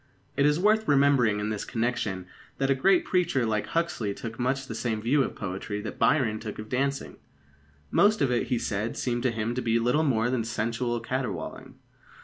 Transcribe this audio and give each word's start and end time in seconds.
It 0.35 0.47
is 0.47 0.59
worth 0.59 0.87
remembering 0.87 1.39
in 1.39 1.49
this 1.49 1.63
connection 1.63 2.25
that 2.57 2.71
a 2.71 2.73
great 2.73 3.05
preacher 3.05 3.45
like 3.45 3.67
Huxley 3.67 4.15
took 4.15 4.39
much 4.39 4.65
the 4.65 4.73
same 4.73 4.99
view 4.99 5.21
of 5.21 5.35
poetry 5.35 5.79
that 5.81 5.99
Byron 5.99 6.39
took 6.39 6.57
of 6.57 6.69
dancing. 6.69 7.17
Most 7.91 8.19
of 8.19 8.31
it, 8.31 8.47
he 8.47 8.57
said, 8.57 8.97
seemed 8.97 9.21
to 9.21 9.31
him 9.31 9.53
to 9.53 9.61
be 9.61 9.77
little 9.77 10.01
more 10.03 10.31
than 10.31 10.43
sensual 10.43 10.99
caterwauling. 11.01 11.75